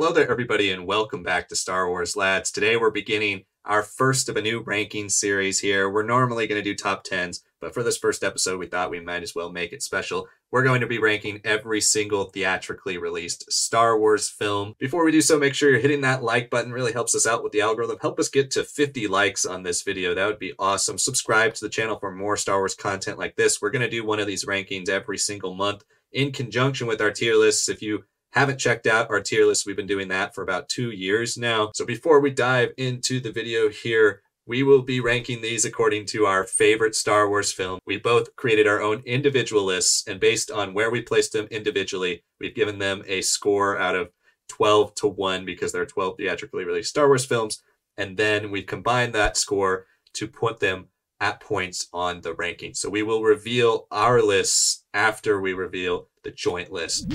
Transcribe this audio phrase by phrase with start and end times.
[0.00, 2.50] Hello there, everybody, and welcome back to Star Wars Lads.
[2.50, 5.90] Today we're beginning our first of a new ranking series here.
[5.90, 9.00] We're normally going to do top 10s, but for this first episode, we thought we
[9.00, 10.26] might as well make it special.
[10.50, 14.74] We're going to be ranking every single theatrically released Star Wars film.
[14.78, 16.72] Before we do so, make sure you're hitting that like button.
[16.72, 17.98] really helps us out with the algorithm.
[18.00, 20.14] Help us get to 50 likes on this video.
[20.14, 20.96] That would be awesome.
[20.96, 23.60] Subscribe to the channel for more Star Wars content like this.
[23.60, 27.10] We're going to do one of these rankings every single month in conjunction with our
[27.10, 27.68] tier lists.
[27.68, 30.90] If you haven't checked out our tier list, we've been doing that for about two
[30.90, 31.70] years now.
[31.74, 36.26] So before we dive into the video here, we will be ranking these according to
[36.26, 37.78] our favorite Star Wars film.
[37.86, 42.24] We both created our own individual lists, and based on where we placed them individually,
[42.40, 44.10] we've given them a score out of
[44.48, 47.62] 12 to 1 because there are 12 theatrically released Star Wars films.
[47.96, 50.88] And then we combine that score to put them
[51.20, 52.74] at points on the ranking.
[52.74, 57.06] So we will reveal our lists after we reveal the joint list.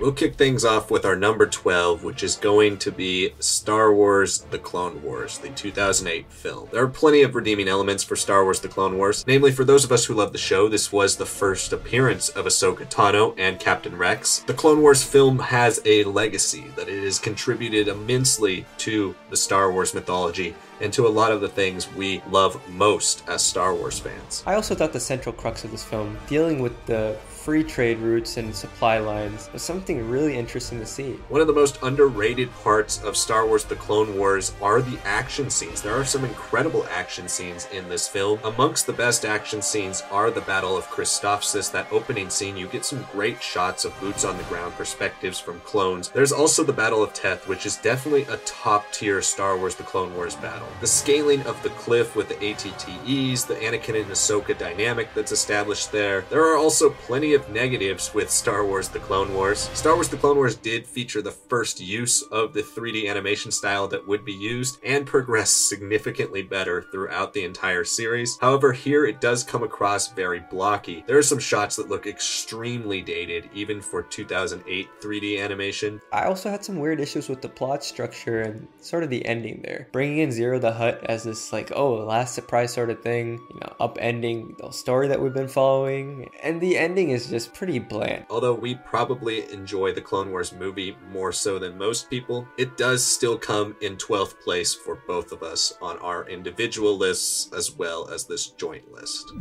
[0.00, 4.40] We'll kick things off with our number 12, which is going to be Star Wars
[4.50, 6.68] The Clone Wars, the 2008 film.
[6.72, 9.24] There are plenty of redeeming elements for Star Wars The Clone Wars.
[9.26, 12.44] Namely, for those of us who love the show, this was the first appearance of
[12.44, 14.40] Ahsoka Tano and Captain Rex.
[14.40, 19.72] The Clone Wars film has a legacy that it has contributed immensely to the Star
[19.72, 23.98] Wars mythology and to a lot of the things we love most as Star Wars
[23.98, 24.42] fans.
[24.46, 28.38] I also thought the central crux of this film, dealing with the free trade routes
[28.38, 31.12] and supply lines was something really interesting to see.
[31.28, 35.50] One of the most underrated parts of Star Wars The Clone Wars are the action
[35.50, 35.82] scenes.
[35.82, 38.38] There are some incredible action scenes in this film.
[38.44, 42.56] Amongst the best action scenes are the Battle of Christophsis, that opening scene.
[42.56, 46.08] You get some great shots of boots on the ground perspectives from clones.
[46.08, 49.82] There's also the Battle of Teth, which is definitely a top tier Star Wars The
[49.82, 50.63] Clone Wars battle.
[50.80, 55.92] The scaling of the cliff with the ATTEs, the Anakin and Ahsoka dynamic that's established
[55.92, 56.22] there.
[56.30, 59.70] There are also plenty of negatives with Star Wars The Clone Wars.
[59.74, 63.88] Star Wars The Clone Wars did feature the first use of the 3D animation style
[63.88, 68.36] that would be used and progressed significantly better throughout the entire series.
[68.40, 71.04] However, here it does come across very blocky.
[71.06, 76.00] There are some shots that look extremely dated, even for 2008 3D animation.
[76.12, 79.60] I also had some weird issues with the plot structure and sort of the ending
[79.62, 79.88] there.
[79.92, 83.74] Bringing in The Hutt as this, like, oh, last surprise sort of thing, you know,
[83.80, 86.30] upending the story that we've been following.
[86.42, 88.26] And the ending is just pretty bland.
[88.30, 93.04] Although we probably enjoy the Clone Wars movie more so than most people, it does
[93.04, 98.08] still come in 12th place for both of us on our individual lists as well
[98.10, 99.32] as this joint list.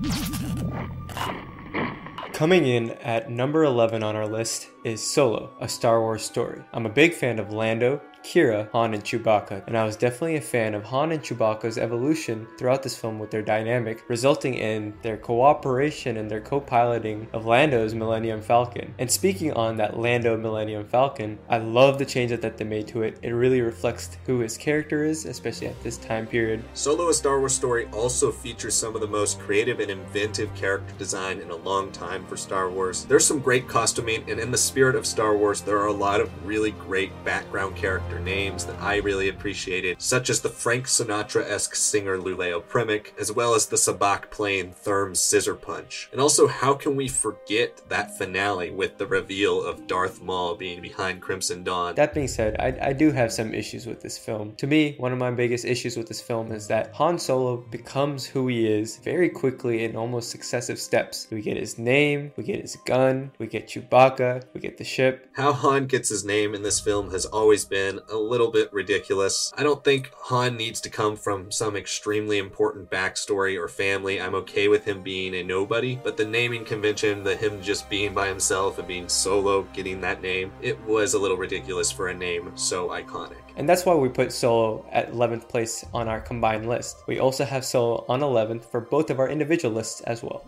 [2.34, 6.63] Coming in at number 11 on our list is Solo, a Star Wars story.
[6.74, 10.42] I'm a big fan of Lando, Qi'ra, Han, and Chewbacca, and I was definitely a
[10.42, 15.18] fan of Han and Chewbacca's evolution throughout this film with their dynamic, resulting in their
[15.18, 18.96] cooperation and their co-piloting of Lando's Millennium Falcon.
[18.98, 23.04] And speaking on that Lando Millennium Falcon, I love the change that they made to
[23.04, 23.20] it.
[23.22, 26.64] It really reflects who his character is, especially at this time period.
[26.74, 30.94] Solo A Star Wars Story also features some of the most creative and inventive character
[30.98, 33.04] design in a long time for Star Wars.
[33.04, 36.22] There's some great costuming, and in the spirit of Star Wars, there are a lot
[36.22, 40.88] of really great background characters character names that I really appreciated, such as the Frank
[40.88, 46.09] Sinatra esque singer Lulleo Primbo, as well as the Sabacc playing Therm's Scissor Punch.
[46.12, 50.81] And also, how can we forget that finale with the reveal of Darth Maul being
[50.81, 51.96] behind Crimson Dawn?
[51.96, 54.56] That being said, I, I do have some issues with this film.
[54.57, 58.25] To me, one of my biggest issues with this film is that Han Solo becomes
[58.25, 61.28] who he is very quickly in almost successive steps.
[61.31, 65.30] We get his name, we get his gun, we get Chewbacca, we get the ship.
[65.34, 69.53] How Han gets his name in this film has always been a little bit ridiculous.
[69.58, 74.22] I don't think Han needs to come from some extremely important backstory or family.
[74.22, 78.13] I'm okay with him being a nobody, but the naming convention, the him just being
[78.13, 82.13] by himself and being solo, getting that name, it was a little ridiculous for a
[82.13, 83.38] name so iconic.
[83.56, 87.03] And that's why we put Solo at 11th place on our combined list.
[87.08, 90.44] We also have Solo on 11th for both of our individual lists as well.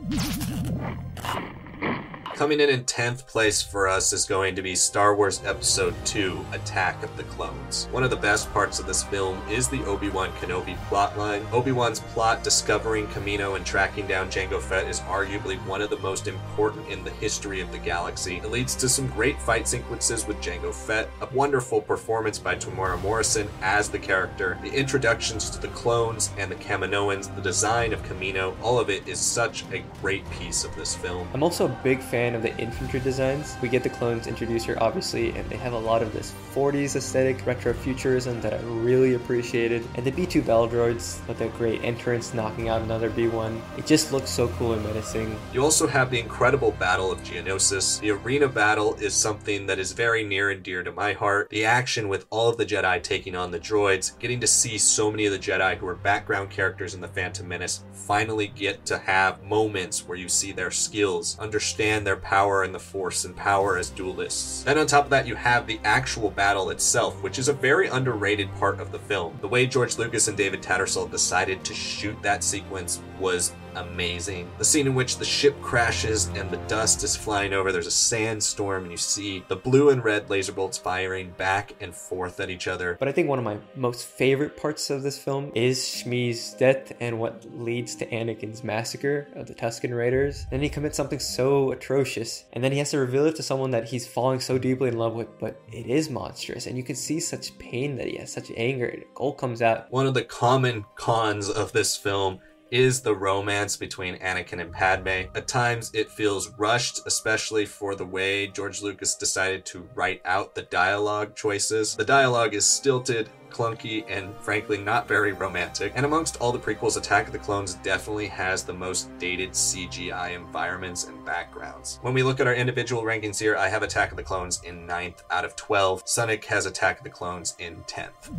[2.36, 6.46] Coming in in 10th place for us is going to be Star Wars Episode 2
[6.52, 7.88] Attack of the Clones.
[7.92, 11.50] One of the best parts of this film is the Obi Wan Kenobi plotline.
[11.54, 16.00] Obi Wan's plot discovering Kamino and tracking down Jango Fett is arguably one of the
[16.00, 18.36] most important in the history of the galaxy.
[18.44, 23.02] It leads to some great fight sequences with Jango Fett, a wonderful performance by Temuera
[23.02, 28.04] Morrison as the character, the introductions to the clones and the Kaminoans, the design of
[28.04, 31.30] Kamino, all of it is such a great piece of this film.
[31.34, 33.56] I'm also a big fan fan of the infantry designs.
[33.62, 36.96] We get the clones introduced here, obviously, and they have a lot of this 40s
[36.96, 39.88] aesthetic, retro futurism that I really appreciated.
[39.94, 43.62] And the B2 battle droids with a great entrance, knocking out another B1.
[43.78, 45.38] It just looks so cool and menacing.
[45.54, 48.00] You also have the incredible Battle of Geonosis.
[48.00, 51.52] The arena battle is something that is very near and dear to my heart.
[51.52, 55.12] The action with all of the Jedi taking on the droids, getting to see so
[55.12, 58.98] many of the Jedi who are background characters in the Phantom Menace finally get to
[58.98, 63.78] have moments where you see their skills, understand their power and the Force and power
[63.78, 64.64] as duelists.
[64.64, 67.88] Then on top of that, you have the actual battle itself, which is a very
[67.88, 69.38] underrated part of the film.
[69.42, 74.50] The way George Lucas and David Tattersall decided to shoot that sequence was amazing.
[74.58, 77.92] The scene in which the ship crashes and the dust is flying over, there's a
[77.92, 82.50] sandstorm, and you see the blue and red laser bolts firing back and forth at
[82.50, 82.96] each other.
[83.00, 86.94] But I think one of my most favorite parts of this film is Shmi's death
[87.00, 90.46] and what leads to Anakin's massacre of the Tusken Raiders.
[90.50, 93.72] Then he commits something so atrocious, and then he has to reveal it to someone
[93.72, 96.96] that he's falling so deeply in love with, but it is monstrous, and you can
[96.96, 98.86] see such pain that he has, such anger.
[98.86, 99.92] And Gold comes out.
[99.92, 102.40] One of the common cons of this film
[102.72, 105.30] is the romance between Anakin and Padme.
[105.36, 110.56] At times it feels rushed, especially for the way George Lucas decided to write out
[110.56, 111.96] the dialogue choices.
[111.96, 115.94] The dialogue is stilted, clunky, and frankly not very romantic.
[115.96, 120.36] And amongst all the prequels, Attack of the Clones definitely has the most dated CGI
[120.36, 122.00] environments and backgrounds.
[122.02, 124.86] When we look at our individual rankings here, I have Attack of the Clones in
[124.88, 126.04] 9th out of 12.
[126.06, 128.32] Sanak has Attack of the Clones in 10th.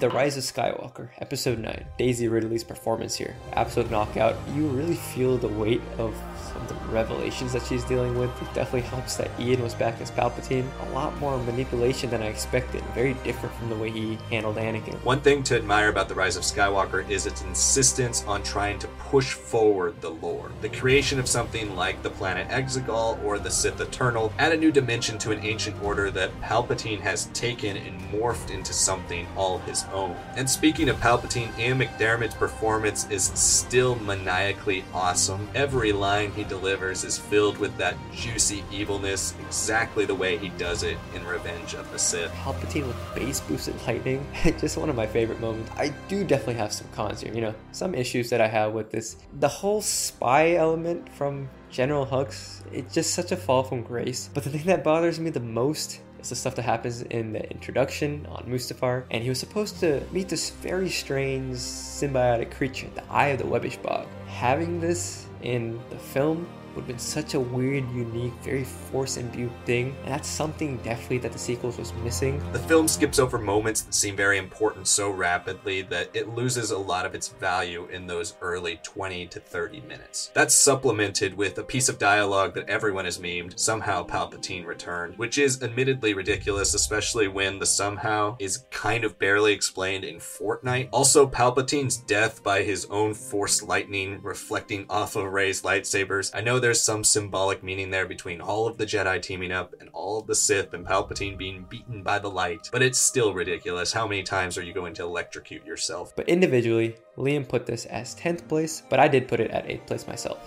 [0.00, 1.84] The Rise of Skywalker, Episode 9.
[1.98, 3.36] Daisy Ridley's performance here.
[3.52, 4.34] Absolute knockout.
[4.54, 6.16] You really feel the weight of
[6.50, 8.30] some of the revelations that she's dealing with.
[8.40, 10.66] It definitely helps that Ian was back as Palpatine.
[10.88, 12.82] A lot more manipulation than I expected.
[12.94, 14.94] Very different from the way he handled Anakin.
[15.04, 18.88] One thing to admire about The Rise of Skywalker is its insistence on trying to
[18.88, 20.50] push forward the lore.
[20.62, 24.72] The creation of something like the planet Exegol or the Sith Eternal add a new
[24.72, 29.84] dimension to an ancient order that Palpatine has taken and morphed into something all his
[29.92, 30.16] own.
[30.36, 35.48] And speaking of Palpatine, Ian McDiarmid's performance is still maniacally awesome.
[35.54, 40.82] Every line he delivers is filled with that juicy evilness, exactly the way he does
[40.82, 42.30] it in Revenge of the Sith.
[42.32, 44.26] Palpatine with bass boosted lightning.
[44.58, 45.70] Just one of my favorite moments.
[45.76, 47.32] I do definitely have some cons here.
[47.32, 49.16] You know, some issues that I have with this.
[49.38, 54.28] The whole spy element from General Hux, it's just such a fall from grace.
[54.34, 57.50] But the thing that bothers me the most it's the stuff that happens in the
[57.50, 63.02] introduction on Mustafar, and he was supposed to meet this very strange symbiotic creature, the
[63.10, 64.06] Eye of the Webbish Bog.
[64.26, 69.52] Having this in the film would have been such a weird, unique, very force imbued
[69.64, 72.40] thing, and that's something definitely that the sequels was missing.
[72.52, 76.78] The film skips over moments that seem very important so rapidly that it loses a
[76.78, 80.30] lot of its value in those early 20 to 30 minutes.
[80.34, 85.38] That's supplemented with a piece of dialogue that everyone has memed, somehow Palpatine returned, which
[85.38, 90.88] is admittedly ridiculous, especially when the somehow is kind of barely explained in Fortnite.
[90.92, 96.30] Also, Palpatine's death by his own force lightning reflecting off of Rey's lightsabers.
[96.34, 99.88] I know there's some symbolic meaning there between all of the Jedi teaming up and
[99.92, 103.92] all of the Sith and Palpatine being beaten by the light, but it's still ridiculous.
[103.92, 106.14] How many times are you going to electrocute yourself?
[106.14, 109.86] But individually, Liam put this as 10th place, but I did put it at 8th
[109.86, 110.38] place myself.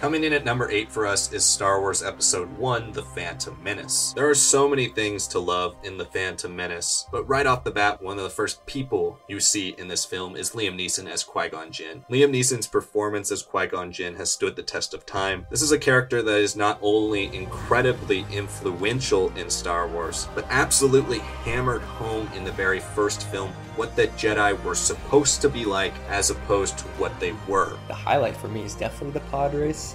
[0.00, 4.12] Coming in at number 8 for us is Star Wars Episode 1 The Phantom Menace.
[4.12, 7.72] There are so many things to love in The Phantom Menace, but right off the
[7.72, 11.24] bat, one of the first people you see in this film is Liam Neeson as
[11.24, 12.04] Qui Gon Jinn.
[12.08, 15.48] Liam Neeson's performance as Qui Gon Jinn has stood the test of time.
[15.50, 21.18] This is a character that is not only incredibly influential in Star Wars, but absolutely
[21.18, 25.94] hammered home in the very first film what the Jedi were supposed to be like
[26.08, 27.78] as opposed to what they were.
[27.86, 29.48] The highlight for me is definitely the pod.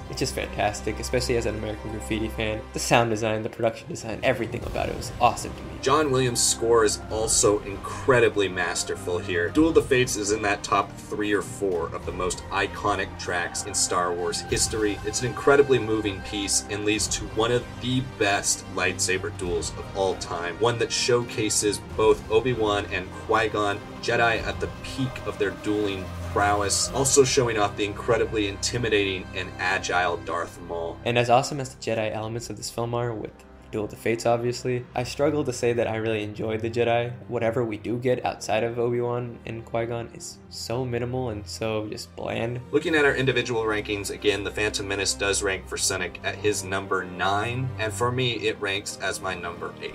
[0.10, 2.62] It's just fantastic, especially as an American Graffiti fan.
[2.74, 5.72] The sound design, the production design, everything about it was awesome to me.
[5.82, 9.50] John Williams' score is also incredibly masterful here.
[9.50, 13.20] Duel of the Fates is in that top three or four of the most iconic
[13.20, 15.00] tracks in Star Wars history.
[15.06, 19.98] It's an incredibly moving piece and leads to one of the best lightsaber duels of
[19.98, 20.56] all time.
[20.60, 26.90] One that showcases both Obi-Wan and Qui-Gon Jedi at the peak of their dueling prowess,
[26.92, 30.98] also showing off the incredibly intimidating and agile Darth Maul.
[31.06, 33.32] And as awesome as the Jedi elements of this film are, with
[33.74, 34.86] Duel of the Fates, obviously.
[34.94, 37.12] I struggle to say that I really enjoyed the Jedi.
[37.28, 41.46] Whatever we do get outside of Obi Wan and Qui Gon is so minimal and
[41.46, 42.62] so just bland.
[42.72, 46.64] Looking at our individual rankings, again, The Phantom Menace does rank for Sanak at his
[46.64, 49.94] number 9, and for me, it ranks as my number 8.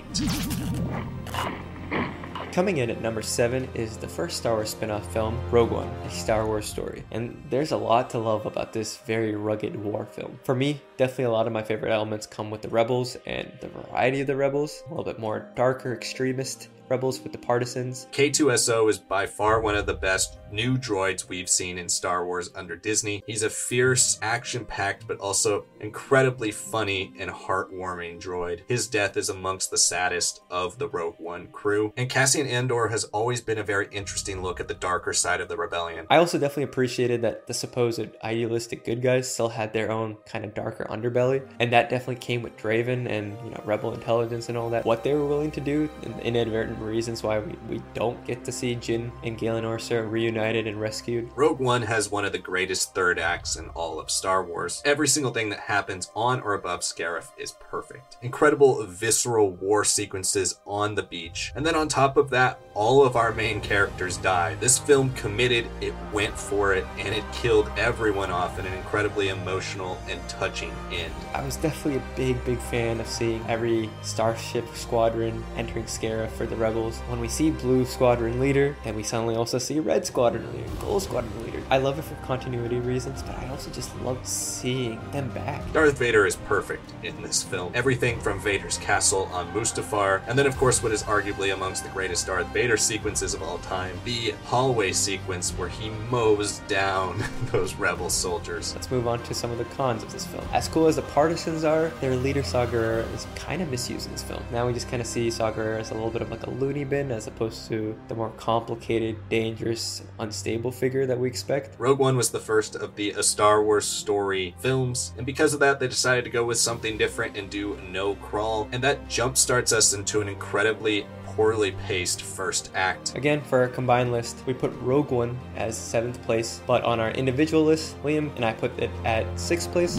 [2.51, 5.87] Coming in at number 7 is the first Star Wars spin off film, Rogue One,
[5.87, 7.03] a Star Wars story.
[7.11, 10.39] And there's a lot to love about this very rugged war film.
[10.43, 13.69] For me, definitely a lot of my favorite elements come with the Rebels and the
[13.69, 18.07] variety of the Rebels, a little bit more darker, extremist, Rebels with the Partisans.
[18.11, 22.49] K2SO is by far one of the best new droids we've seen in Star Wars
[22.55, 23.23] under Disney.
[23.27, 28.61] He's a fierce, action packed, but also incredibly funny and heartwarming droid.
[28.67, 31.93] His death is amongst the saddest of the Rogue One crew.
[31.95, 35.47] And Cassian Andor has always been a very interesting look at the darker side of
[35.47, 36.07] the rebellion.
[36.09, 40.43] I also definitely appreciated that the supposed idealistic good guys still had their own kind
[40.43, 44.57] of darker underbelly, and that definitely came with Draven and you know Rebel intelligence and
[44.57, 44.85] all that.
[44.85, 48.51] What they were willing to do, and inadvertent reasons why we, we don't get to
[48.51, 51.29] see Jyn and Galen Erso reunited and rescued.
[51.35, 54.81] Rogue One has one of the greatest third acts in all of Star Wars.
[54.85, 58.17] Every single thing that happens on or above Scarif is perfect.
[58.21, 61.51] Incredible visceral war sequences on the beach.
[61.55, 64.55] And then on top of that, all of our main characters die.
[64.55, 69.29] This film committed, it went for it, and it killed everyone off in an incredibly
[69.29, 71.13] emotional and touching end.
[71.33, 76.45] I was definitely a big, big fan of seeing every Starship squadron entering Scarif for
[76.45, 76.99] the Rebels.
[77.07, 81.03] When we see Blue Squadron leader, then we suddenly also see Red Squadron leader, Gold
[81.03, 81.61] Squadron leader.
[81.69, 85.71] I love it for continuity reasons, but I also just love seeing them back.
[85.73, 87.71] Darth Vader is perfect in this film.
[87.75, 91.89] Everything from Vader's castle on Mustafar, and then of course what is arguably amongst the
[91.89, 97.75] greatest Darth Vader sequences of all time, the hallway sequence where he mows down those
[97.75, 98.73] rebel soldiers.
[98.73, 100.45] Let's move on to some of the cons of this film.
[100.53, 104.11] As cool as the partisans are, their leader Saw Gerrera is kind of misused in
[104.11, 104.43] this film.
[104.51, 106.49] Now we just kind of see Saw Gerrera as a little bit of like a
[106.49, 111.79] loony bin as opposed to the more complicated, dangerous, unstable figure that we expect.
[111.79, 115.59] Rogue One was the first of the A Star Wars story films, and because of
[115.59, 119.73] that, they decided to go with something different and do no crawl, and that jumpstarts
[119.73, 123.15] us into an incredibly poorly paced first act.
[123.15, 127.11] Again, for our combined list, we put Rogue One as seventh place, but on our
[127.11, 129.97] individual list, Liam and I put it at sixth place.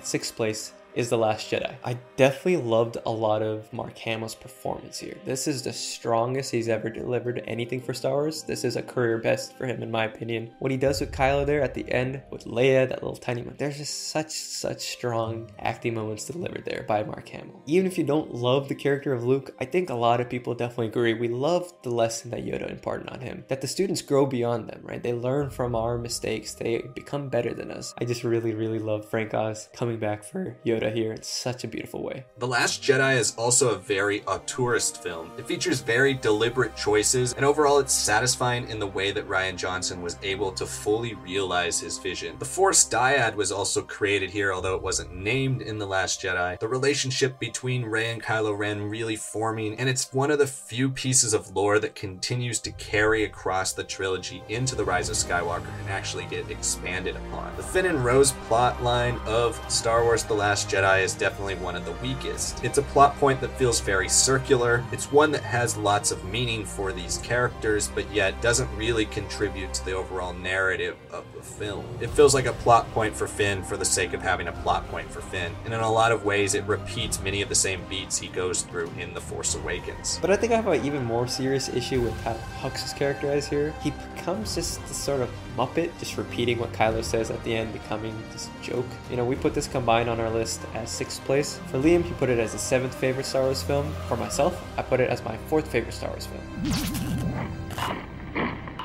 [0.00, 1.74] At sixth place, is The Last Jedi.
[1.84, 5.16] I definitely loved a lot of Mark Hamill's performance here.
[5.24, 8.42] This is the strongest he's ever delivered anything for Star Wars.
[8.42, 10.50] This is a career best for him, in my opinion.
[10.58, 13.58] What he does with Kylo there at the end, with Leia, that little tiny moment,
[13.58, 17.62] there's just such, such strong acting moments delivered there by Mark Hamill.
[17.66, 20.54] Even if you don't love the character of Luke, I think a lot of people
[20.54, 21.14] definitely agree.
[21.14, 24.80] We love the lesson that Yoda imparted on him, that the students grow beyond them,
[24.82, 25.02] right?
[25.02, 27.94] They learn from our mistakes, they become better than us.
[27.98, 31.68] I just really, really love Frank Oz coming back for Yoda here in such a
[31.68, 32.24] beautiful way.
[32.38, 35.30] The Last Jedi is also a very auteurist film.
[35.36, 40.00] It features very deliberate choices, and overall it's satisfying in the way that Rian Johnson
[40.00, 42.36] was able to fully realize his vision.
[42.38, 46.58] The Force Dyad was also created here, although it wasn't named in The Last Jedi.
[46.58, 50.88] The relationship between Rey and Kylo Ren really forming, and it's one of the few
[50.88, 55.68] pieces of lore that continues to carry across the trilogy into The Rise of Skywalker
[55.80, 57.54] and actually get expanded upon.
[57.56, 61.74] The Finn and Rose plot line of Star Wars The Last Jedi is definitely one
[61.74, 62.62] of the weakest.
[62.62, 64.84] It's a plot point that feels very circular.
[64.92, 69.74] It's one that has lots of meaning for these characters, but yet doesn't really contribute
[69.74, 71.84] to the overall narrative of the film.
[72.00, 74.86] It feels like a plot point for Finn for the sake of having a plot
[74.88, 77.84] point for Finn, and in a lot of ways it repeats many of the same
[77.88, 80.20] beats he goes through in The Force Awakens.
[80.20, 83.48] But I think I have an even more serious issue with how Hux is characterized
[83.48, 83.74] here.
[83.82, 87.72] He becomes just this sort of Muppet, just repeating what Kylo says at the end,
[87.72, 88.86] becoming this joke.
[89.10, 91.58] You know, we put this combined on our list as sixth place.
[91.68, 93.92] For Liam, he put it as his seventh favorite Star Wars film.
[94.08, 98.06] For myself, I put it as my fourth favorite Star Wars film.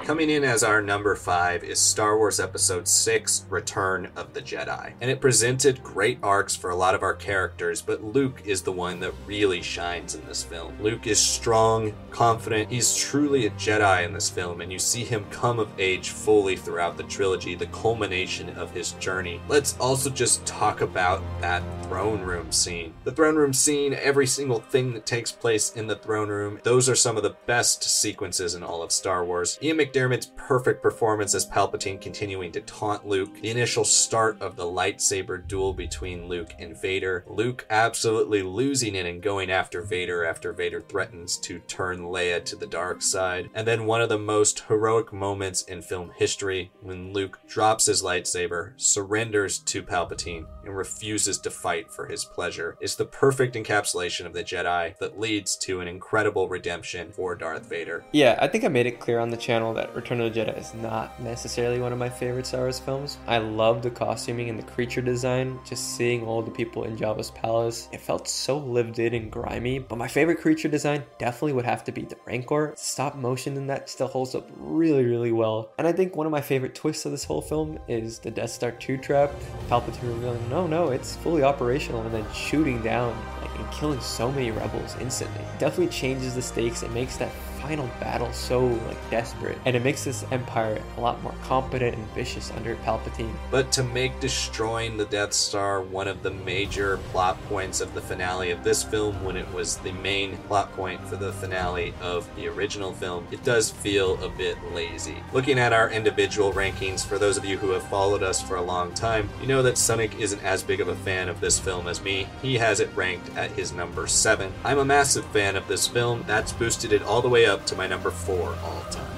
[0.06, 4.94] Coming in as our number five is Star Wars Episode 6 Return of the Jedi.
[5.02, 8.72] And it presented great arcs for a lot of our characters, but Luke is the
[8.72, 10.80] one that really shines in this film.
[10.80, 15.26] Luke is strong, confident, he's truly a Jedi in this film, and you see him
[15.32, 19.42] come of age fully throughout the trilogy, the culmination of his journey.
[19.48, 22.94] Let's also just talk about that throne room scene.
[23.06, 26.88] The throne room scene, every single thing that takes place in the throne room, those
[26.90, 29.58] are some of the best sequences in all of Star Wars.
[29.64, 34.66] Ian McDiarmid's perfect performance as Palpatine continuing to taunt Luke, the initial start of the
[34.66, 40.52] lightsaber duel between Luke and Vader, Luke absolutely losing it and going after Vader after
[40.52, 44.60] Vader threatens to turn Leia to the dark side, and then one of the most
[44.68, 51.38] heroic moments in film history when Luke drops his lightsaber, surrenders to Palpatine, and refuses
[51.40, 52.78] to fight for his pleasure.
[52.82, 57.70] Is the perfect encapsulation of the Jedi that leads to an incredible redemption for Darth
[57.70, 58.04] Vader.
[58.12, 60.58] Yeah, I think I made it clear on the channel that Return of the Jedi
[60.58, 63.18] is not necessarily one of my favorite Star Wars films.
[63.27, 67.32] I love the costuming and the creature design, just seeing all the people in Jabba's
[67.32, 67.89] palace.
[67.92, 71.84] It felt so lived in and grimy, but my favorite creature design definitely would have
[71.84, 72.74] to be the Rancor.
[72.77, 75.72] Stop motion in that still holds up really, really well.
[75.77, 78.51] And I think one of my favorite twists of this whole film is the Death
[78.51, 79.32] Star 2 trap.
[79.68, 84.32] Palpatine revealing, no, no, it's fully operational, and then shooting down like, and killing so
[84.32, 85.42] many rebels instantly.
[85.42, 86.84] It Definitely changes the stakes.
[86.84, 87.32] It makes that
[87.68, 89.58] final battle so like desperate.
[89.66, 93.34] And it makes this empire a lot more competent and vicious under palpatine.
[93.50, 98.02] But to make destroying the death star one of the major plot points of the
[98.02, 102.30] finale of this film when it was the main plot point for the finale of
[102.36, 105.18] the original film it does feel a bit lazy.
[105.34, 108.62] Looking at our individual rankings for those of you who have followed us for a
[108.62, 111.88] long time you know that Sanak isn't as big of a fan of this film
[111.88, 112.28] as me.
[112.44, 116.24] He has it ranked at his number 7 i'm a massive fan of this film.
[116.28, 119.16] That's boosted it all the way up up to my number four all time.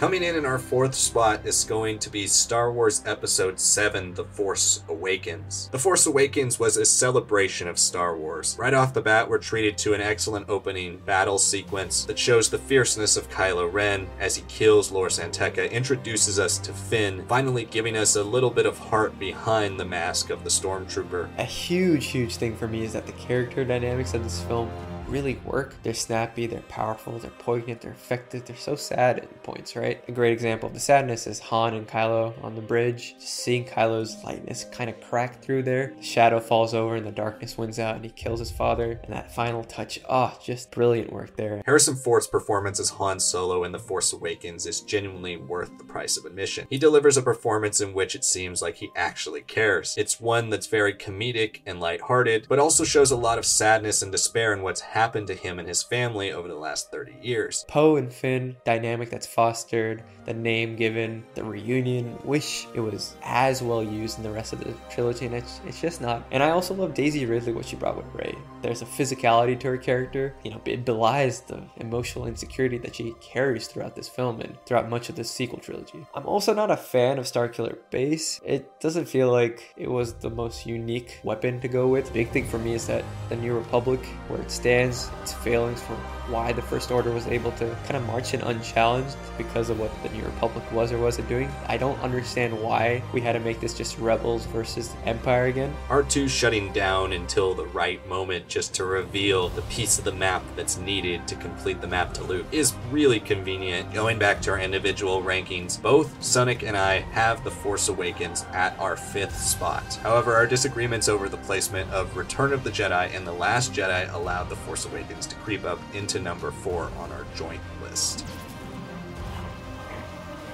[0.00, 4.24] Coming in in our fourth spot is going to be Star Wars Episode 7 The
[4.24, 5.68] Force Awakens.
[5.72, 8.56] The Force Awakens was a celebration of Star Wars.
[8.58, 12.56] Right off the bat, we're treated to an excellent opening battle sequence that shows the
[12.56, 17.66] fierceness of Kylo Ren as he kills Lor San Tekka, introduces us to Finn, finally
[17.66, 21.28] giving us a little bit of heart behind the mask of the Stormtrooper.
[21.36, 24.70] A huge, huge thing for me is that the character dynamics of this film
[25.10, 25.74] really work.
[25.82, 30.02] They're snappy, they're powerful, they're poignant, they're effective, they're so sad at points, right?
[30.08, 33.14] A great example of the sadness is Han and Kylo on the bridge.
[33.18, 35.92] Just seeing Kylo's lightness kind of crack through there.
[35.96, 39.00] The shadow falls over and the darkness wins out and he kills his father.
[39.02, 41.62] And that final touch, oh, just brilliant work there.
[41.66, 46.16] Harrison Ford's performance as Han Solo in The Force Awakens is genuinely worth the price
[46.16, 46.66] of admission.
[46.70, 49.94] He delivers a performance in which it seems like he actually cares.
[49.98, 54.12] It's one that's very comedic and lighthearted, but also shows a lot of sadness and
[54.12, 57.64] despair in what's happening happened to him and his family over the last 30 years.
[57.68, 63.62] Poe and Finn, dynamic that's fostered, the name given, the reunion, wish it was as
[63.62, 66.22] well used in the rest of the trilogy, and it's, it's just not.
[66.32, 68.36] And I also love Daisy Ridley, what she brought with Rey.
[68.62, 73.14] There's a physicality to her character, you know, it belies the emotional insecurity that she
[73.20, 76.06] carries throughout this film and throughout much of the sequel trilogy.
[76.14, 78.40] I'm also not a fan of Starkiller Base.
[78.44, 82.06] It doesn't feel like it was the most unique weapon to go with.
[82.06, 85.82] The Big thing for me is that the New Republic, where it stands, its failings
[85.82, 85.94] for
[86.28, 89.90] why the First Order was able to kind of march in unchallenged because of what
[90.02, 91.50] the New Republic was or wasn't doing.
[91.66, 95.74] I don't understand why we had to make this just rebels versus Empire again.
[95.88, 100.42] R2 shutting down until the right moment just to reveal the piece of the map
[100.56, 103.94] that's needed to complete the map to Luke is really convenient.
[103.94, 108.78] Going back to our individual rankings, both Sanak and I have The Force Awakens at
[108.78, 109.94] our fifth spot.
[110.02, 114.12] However, our disagreements over the placement of Return of the Jedi and The Last Jedi
[114.12, 118.26] allowed The Force Awakens to creep up into number four on our joint list.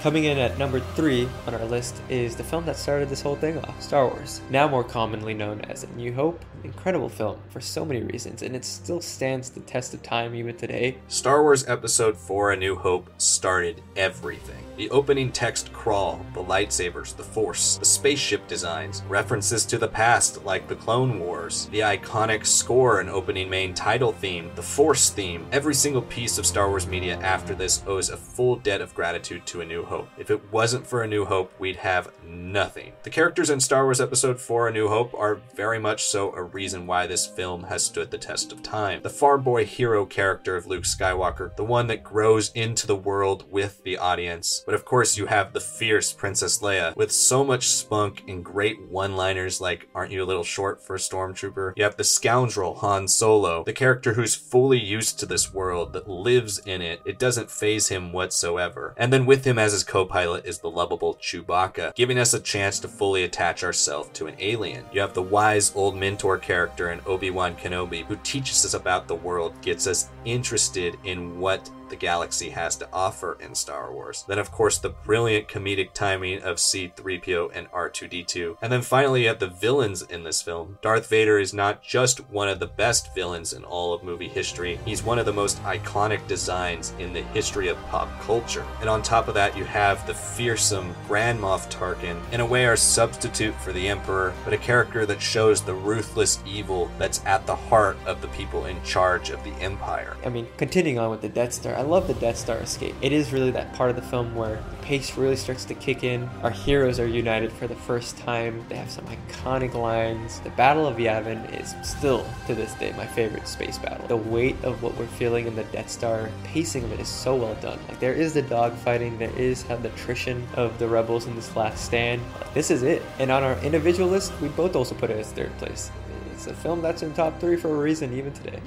[0.06, 3.34] Coming in at number three on our list is the film that started this whole
[3.34, 6.44] thing off Star Wars, now more commonly known as A New Hope.
[6.62, 10.56] Incredible film for so many reasons, and it still stands the test of time even
[10.56, 10.96] today.
[11.08, 14.62] Star Wars Episode 4 A New Hope started everything.
[14.76, 20.44] The opening text crawl, the lightsabers, the Force, the spaceship designs, references to the past
[20.44, 25.46] like the Clone Wars, the iconic score and opening main title theme, the Force theme.
[25.50, 29.46] Every single piece of Star Wars media after this owes a full debt of gratitude
[29.46, 29.95] to A New Hope.
[30.18, 32.92] If it wasn't for A New Hope, we'd have nothing.
[33.02, 36.42] The characters in Star Wars Episode 4 A New Hope are very much so a
[36.42, 39.02] reason why this film has stood the test of time.
[39.02, 43.44] The far boy hero character of Luke Skywalker, the one that grows into the world
[43.50, 47.68] with the audience, but of course, you have the fierce Princess Leia with so much
[47.68, 51.72] spunk and great one liners like, Aren't you a little short for a stormtrooper?
[51.76, 56.08] You have the scoundrel Han Solo, the character who's fully used to this world, that
[56.08, 57.00] lives in it.
[57.04, 58.94] It doesn't faze him whatsoever.
[58.96, 62.40] And then with him as his co pilot is the lovable Chewbacca, giving us a
[62.40, 64.86] chance to fully attach ourselves to an alien.
[64.90, 69.06] You have the wise old mentor character in Obi Wan Kenobi who teaches us about
[69.06, 74.24] the world, gets us interested in what the galaxy has to offer in Star Wars.
[74.26, 78.58] Then, of course, the brilliant comedic timing of C3PO and R2D2.
[78.60, 80.78] And then finally, you have the villains in this film.
[80.82, 84.78] Darth Vader is not just one of the best villains in all of movie history,
[84.84, 88.64] he's one of the most iconic designs in the history of pop culture.
[88.80, 92.66] And on top of that, you have the fearsome Grand Moff Tarkin, in a way,
[92.66, 97.46] our substitute for the Emperor, but a character that shows the ruthless evil that's at
[97.46, 100.16] the heart of the people in charge of the Empire.
[100.24, 102.94] I mean, continuing on with the Death Star, I love the Death Star escape.
[103.02, 106.04] It is really that part of the film where the pace really starts to kick
[106.04, 106.26] in.
[106.42, 108.64] Our heroes are united for the first time.
[108.70, 110.40] They have some iconic lines.
[110.40, 114.06] The Battle of Yavin is still, to this day, my favorite space battle.
[114.08, 117.36] The weight of what we're feeling in the Death Star, pacing of it is so
[117.36, 117.78] well done.
[117.88, 121.84] Like there is the dogfighting, there is the attrition of the rebels in this last
[121.84, 122.22] stand.
[122.40, 123.02] Like, This is it.
[123.18, 125.90] And on our individual list, we both also put it as third place.
[126.32, 128.60] It's a film that's in top three for a reason, even today.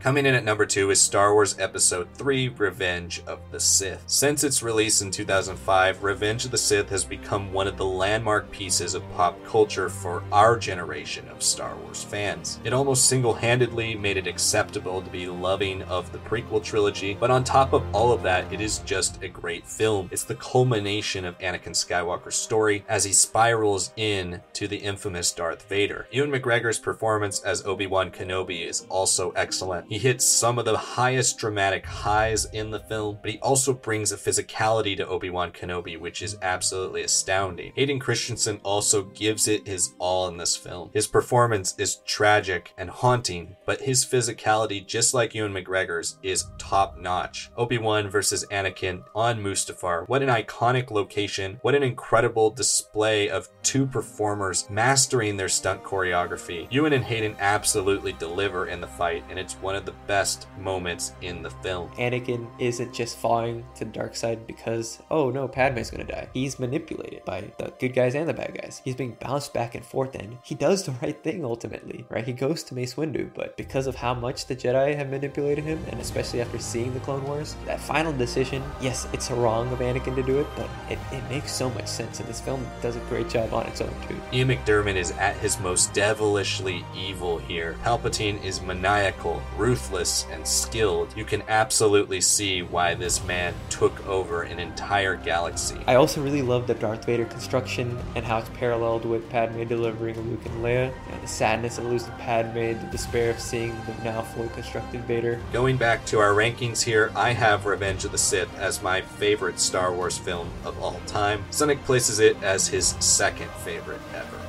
[0.00, 4.04] Coming in at number two is Star Wars Episode 3 Revenge of the Sith.
[4.06, 8.48] Since its release in 2005, Revenge of the Sith has become one of the landmark
[8.52, 12.60] pieces of pop culture for our generation of Star Wars fans.
[12.62, 17.32] It almost single handedly made it acceptable to be loving of the prequel trilogy, but
[17.32, 20.08] on top of all of that, it is just a great film.
[20.12, 25.68] It's the culmination of Anakin Skywalker's story as he spirals in to the infamous Darth
[25.68, 26.06] Vader.
[26.12, 29.87] Ewan McGregor's performance as Obi Wan Kenobi is also excellent.
[29.88, 34.12] He hits some of the highest dramatic highs in the film, but he also brings
[34.12, 37.72] a physicality to Obi-Wan Kenobi, which is absolutely astounding.
[37.74, 40.90] Hayden Christensen also gives it his all in this film.
[40.92, 46.98] His performance is tragic and haunting, but his physicality, just like Ewan McGregor's, is top
[46.98, 47.50] notch.
[47.56, 50.06] Obi-Wan versus Anakin on Mustafar.
[50.06, 51.58] What an iconic location.
[51.62, 56.66] What an incredible display of two performers mastering their stunt choreography.
[56.70, 61.12] Ewan and Hayden absolutely deliver in the fight, and it's one of the best moments
[61.22, 61.90] in the film.
[61.98, 66.28] Anakin isn't just falling to the dark side because, oh no, Padme's gonna die.
[66.34, 68.80] He's manipulated by the good guys and the bad guys.
[68.84, 72.26] He's being bounced back and forth, and he does the right thing ultimately, right?
[72.26, 75.82] He goes to Mace Windu, but because of how much the Jedi have manipulated him,
[75.90, 80.14] and especially after seeing the Clone Wars, that final decision, yes, it's wrong of Anakin
[80.14, 83.00] to do it, but it, it makes so much sense, and this film does a
[83.00, 84.20] great job on its own too.
[84.32, 87.76] Ian McDiarmid is at his most devilishly evil here.
[87.82, 94.44] Palpatine is maniacal, ruthless, and skilled, you can absolutely see why this man took over
[94.44, 95.76] an entire galaxy.
[95.86, 100.18] I also really love the Darth Vader construction and how it's paralleled with Padme delivering
[100.22, 104.22] Luke and Leia, and the sadness of losing Padme, the despair of seeing the now
[104.22, 105.38] fully constructed Vader.
[105.52, 109.60] Going back to our rankings here, I have Revenge of the Sith as my favorite
[109.60, 111.44] Star Wars film of all time.
[111.50, 114.40] Sanak places it as his second favorite ever.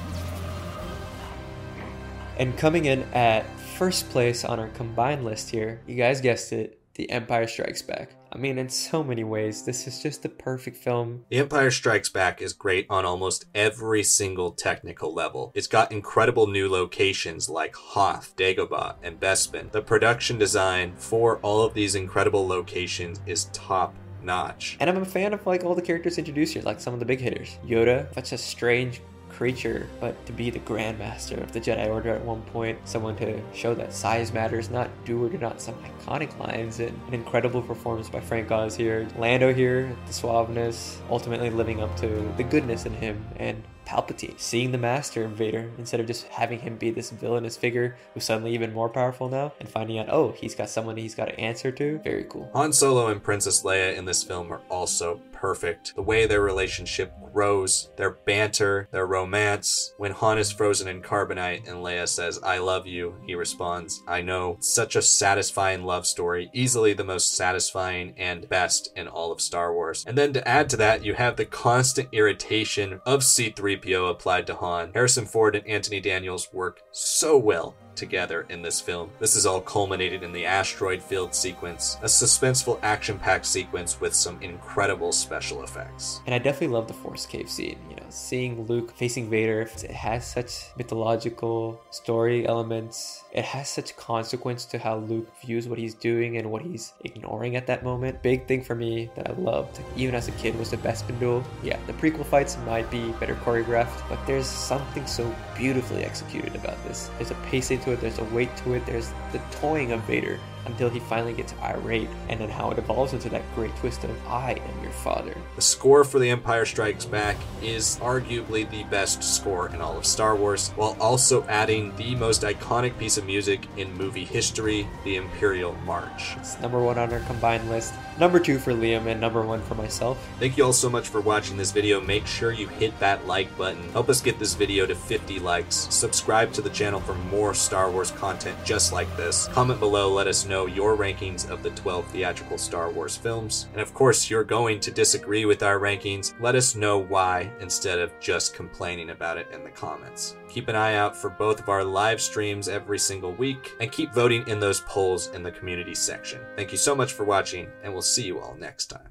[2.37, 3.45] And coming in at
[3.79, 8.11] first place on our combined list here, you guys guessed it, The Empire Strikes Back.
[8.29, 11.23] I mean, in so many ways, this is just the perfect film.
[11.29, 15.53] The Empire Strikes Back is great on almost every single technical level.
[15.55, 19.71] It's got incredible new locations like Hoth, Dagobah, and Bespin.
[19.71, 24.75] The production design for all of these incredible locations is top notch.
[24.81, 27.05] And I'm a fan of like all the characters introduced here, like some of the
[27.05, 27.57] big hitters.
[27.65, 32.23] Yoda, such a strange creature, but to be the Grandmaster of the Jedi Order at
[32.23, 36.37] one point, someone to show that size matters, not do or do not, some iconic
[36.39, 39.07] lines, and an incredible performance by Frank Oz here.
[39.17, 44.71] Lando here, the suaveness, ultimately living up to the goodness in him, and Palpatine, seeing
[44.71, 48.53] the master in Vader instead of just having him be this villainous figure who's suddenly
[48.53, 51.71] even more powerful now, and finding out, oh, he's got someone he's got to answer
[51.71, 51.97] to.
[52.03, 52.51] Very cool.
[52.53, 55.95] Han Solo and Princess Leia in this film are also perfect.
[55.95, 59.93] The way their relationship grows, their banter, their romance.
[59.97, 64.21] When Han is frozen in carbonite and Leia says, I love you, he responds, I
[64.21, 64.57] know.
[64.59, 69.73] Such a satisfying love story, easily the most satisfying and best in all of Star
[69.73, 70.03] Wars.
[70.05, 74.55] And then to add to that, you have the constant irritation of C3PO applied to
[74.55, 74.91] Han.
[74.93, 79.11] Harrison Ford and Anthony Daniels work so well together in this film.
[79.19, 84.15] This is all culminated in the asteroid field sequence, a suspenseful action packed sequence with
[84.15, 86.21] some incredible special effects.
[86.25, 87.77] And I definitely love the Force Cave scene.
[87.89, 93.25] You know, seeing Luke facing Vader, it has such mythological story elements.
[93.31, 97.55] It has such consequence to how Luke views what he's doing and what he's ignoring
[97.55, 98.23] at that moment.
[98.23, 101.43] Big thing for me that I loved, even as a kid, was the Bespin duel.
[101.61, 106.83] Yeah, the prequel fights might be better choreographed, but there's something so beautifully executed about
[106.85, 107.11] this.
[107.17, 110.39] There's a pacing to it, there's a weight to it, there's the toying of Vader
[110.65, 114.27] until he finally gets irate, and then how it evolves into that great twist of
[114.27, 115.35] I am your father.
[115.55, 120.05] The score for The Empire Strikes Back is arguably the best score in all of
[120.05, 125.15] Star Wars, while also adding the most iconic piece of music in movie history, the
[125.15, 126.35] Imperial March.
[126.37, 129.75] It's number one on our combined list, number two for Liam, and number one for
[129.75, 130.27] myself.
[130.39, 132.01] Thank you all so much for watching this video.
[132.01, 133.89] Make sure you hit that like button.
[133.89, 135.87] Help us get this video to 50 likes.
[135.89, 139.47] Subscribe to the channel for more Star Wars content just like this.
[139.49, 143.69] Comment below, let us know your rankings of the 12 theatrical Star Wars films.
[143.71, 146.33] And of course, you're going to disagree with our rankings.
[146.41, 150.35] Let us know why instead of just complaining about it in the comments.
[150.49, 154.11] Keep an eye out for both of our live streams every single week and keep
[154.11, 156.41] voting in those polls in the community section.
[156.55, 159.07] Thank you so much for watching, and we'll see you all next time.